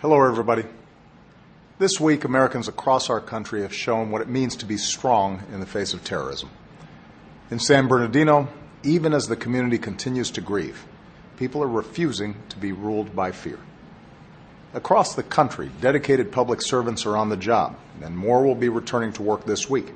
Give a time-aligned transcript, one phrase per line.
[0.00, 0.64] Hello, everybody.
[1.78, 5.60] This week, Americans across our country have shown what it means to be strong in
[5.60, 6.48] the face of terrorism.
[7.50, 8.48] In San Bernardino,
[8.82, 10.86] even as the community continues to grieve,
[11.36, 13.58] people are refusing to be ruled by fear.
[14.72, 19.12] Across the country, dedicated public servants are on the job, and more will be returning
[19.12, 19.92] to work this week.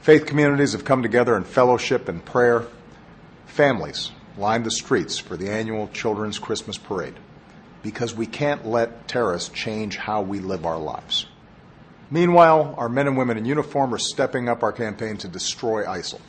[0.00, 2.64] Faith communities have come together in fellowship and prayer.
[3.44, 7.18] Families lined the streets for the annual Children's Christmas Parade
[7.82, 11.26] because we can't let terrorists change how we live our lives.
[12.10, 16.20] Meanwhile, our men and women in uniform are stepping up our campaign to destroy ISIL.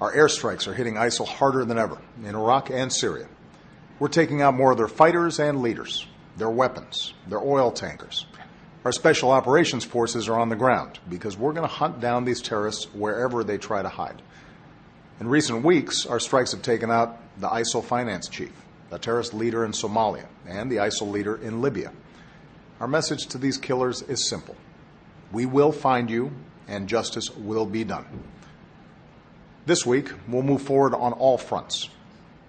[0.00, 3.28] Our airstrikes are hitting ISIL harder than ever in Iraq and Syria.
[3.98, 6.06] We're taking out more of their fighters and leaders,
[6.36, 8.26] their weapons, their oil tankers.
[8.84, 12.42] Our special operations forces are on the ground because we're going to hunt down these
[12.42, 14.20] terrorists wherever they try to hide.
[15.20, 18.52] In recent weeks, our strikes have taken out the ISIL finance chief,
[18.94, 21.92] a terrorist leader in Somalia, and the ISIL leader in Libya.
[22.78, 24.54] Our message to these killers is simple
[25.32, 26.30] We will find you,
[26.68, 28.06] and justice will be done.
[29.66, 31.88] This week, we'll move forward on all fronts.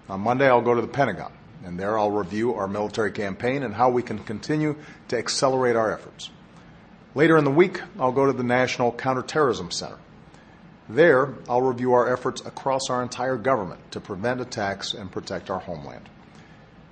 [0.08, 1.32] On Monday, I'll go to the Pentagon,
[1.64, 4.76] and there I'll review our military campaign and how we can continue
[5.08, 6.30] to accelerate our efforts.
[7.16, 9.98] Later in the week, I'll go to the National Counterterrorism Center.
[10.88, 15.58] There, I'll review our efforts across our entire government to prevent attacks and protect our
[15.58, 16.08] homeland.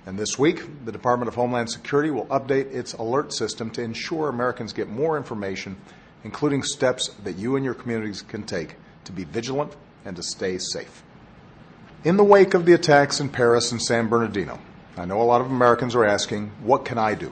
[0.05, 4.29] And this week, the Department of Homeland Security will update its alert system to ensure
[4.29, 5.77] Americans get more information,
[6.23, 10.59] including steps that you and your communities can take to be vigilant and to stay
[10.59, 11.03] safe.
[12.03, 14.59] In the wake of the attacks in Paris and San Bernardino,
[14.95, 17.31] I know a lot of Americans are asking, what can I do?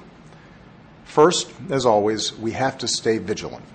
[1.06, 3.66] First, as always, we have to stay vigilant.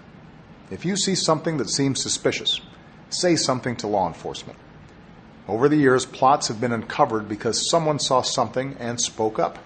[0.73, 2.61] If you see something that seems suspicious,
[3.11, 4.59] say something to law enforcement.
[5.49, 9.59] Over the years, plots have been uncovered because someone saw something and spoke up.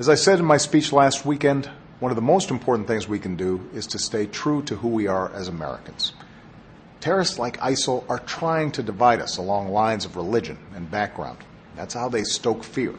[0.00, 3.20] As I said in my speech last weekend, one of the most important things we
[3.20, 6.12] can do is to stay true to who we are as Americans.
[6.98, 11.38] Terrorists like ISIL are trying to divide us along lines of religion and background.
[11.76, 12.94] That's how they stoke fear.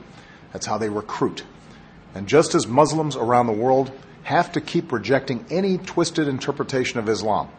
[0.53, 1.43] That's how they recruit.
[2.15, 3.91] And just as Muslims around the world
[4.23, 7.49] have to keep rejecting any twisted interpretation of Islam,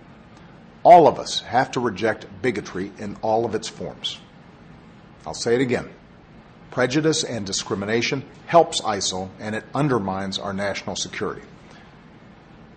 [0.84, 4.20] all of us have to reject bigotry in all of its forms.
[5.26, 5.88] I'll say it again.
[6.70, 11.42] Prejudice and discrimination helps ISIL and it undermines our national security.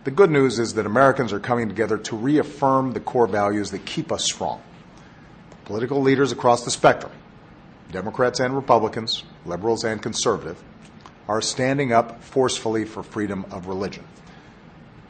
[0.06, 3.85] The good news is that Americans are coming together to reaffirm the core values that
[3.85, 4.62] keep us strong.
[5.66, 7.12] Political leaders across the spectrum,
[7.91, 10.63] Democrats and Republicans, liberals and conservative,
[11.28, 14.06] are standing up forcefully for freedom of religion.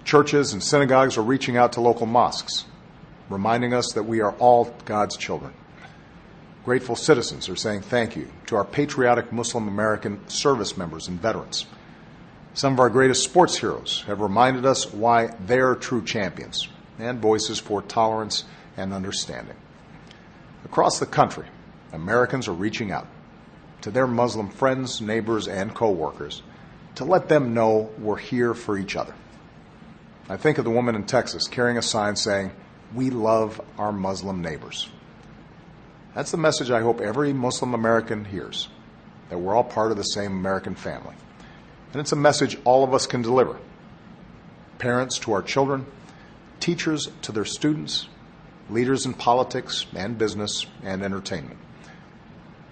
[0.03, 2.65] Churches and synagogues are reaching out to local mosques
[3.29, 5.53] reminding us that we are all God's children.
[6.65, 11.65] Grateful citizens are saying thank you to our patriotic Muslim American service members and veterans.
[12.53, 16.67] Some of our greatest sports heroes have reminded us why they're true champions
[16.99, 18.43] and voices for tolerance
[18.75, 19.55] and understanding.
[20.65, 21.45] Across the country,
[21.93, 23.07] Americans are reaching out
[23.81, 26.41] to their Muslim friends, neighbors, and coworkers
[26.95, 29.13] to let them know we're here for each other.
[30.27, 32.51] I think of the woman in Texas carrying a sign saying,
[32.93, 34.89] we love our Muslim neighbors.
[36.15, 38.69] That's the message I hope every Muslim American hears
[39.29, 41.15] that we're all part of the same American family.
[41.91, 43.57] And it's a message all of us can deliver
[44.79, 45.85] parents to our children,
[46.59, 48.07] teachers to their students,
[48.69, 51.59] leaders in politics and business and entertainment.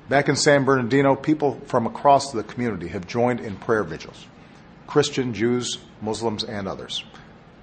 [0.07, 4.27] Back in San Bernardino, people from across the community have joined in prayer vigils
[4.87, 7.03] Christian, Jews, Muslims, and others.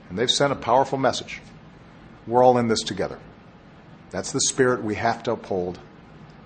[0.09, 1.41] And they've sent a powerful message
[2.27, 3.19] we're all in this together.
[4.11, 5.79] That's the spirit we have to uphold.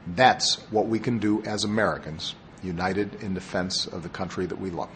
[0.07, 4.71] That's what we can do as Americans, united in defense of the country that we
[4.71, 4.91] love.